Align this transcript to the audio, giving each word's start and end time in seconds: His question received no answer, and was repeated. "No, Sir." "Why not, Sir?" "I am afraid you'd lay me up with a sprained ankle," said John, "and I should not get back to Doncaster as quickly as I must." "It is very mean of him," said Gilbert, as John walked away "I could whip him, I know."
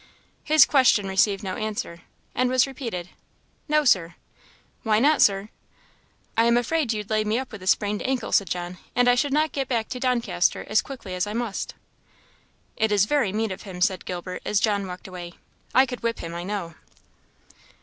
His 0.43 0.65
question 0.65 1.07
received 1.07 1.43
no 1.43 1.57
answer, 1.57 2.01
and 2.33 2.49
was 2.49 2.65
repeated. 2.65 3.09
"No, 3.67 3.85
Sir." 3.85 4.15
"Why 4.81 4.97
not, 4.97 5.21
Sir?" 5.21 5.49
"I 6.35 6.45
am 6.45 6.57
afraid 6.57 6.91
you'd 6.91 7.11
lay 7.11 7.23
me 7.23 7.37
up 7.37 7.51
with 7.51 7.61
a 7.61 7.67
sprained 7.67 8.01
ankle," 8.09 8.31
said 8.31 8.49
John, 8.49 8.79
"and 8.95 9.07
I 9.07 9.13
should 9.13 9.31
not 9.31 9.51
get 9.51 9.67
back 9.67 9.89
to 9.89 9.99
Doncaster 9.99 10.65
as 10.67 10.81
quickly 10.81 11.13
as 11.13 11.27
I 11.27 11.33
must." 11.33 11.75
"It 12.75 12.91
is 12.91 13.05
very 13.05 13.31
mean 13.31 13.51
of 13.51 13.61
him," 13.61 13.79
said 13.79 14.05
Gilbert, 14.05 14.41
as 14.43 14.59
John 14.59 14.87
walked 14.87 15.07
away 15.07 15.33
"I 15.71 15.85
could 15.85 16.01
whip 16.01 16.17
him, 16.17 16.33
I 16.33 16.41
know." 16.45 16.73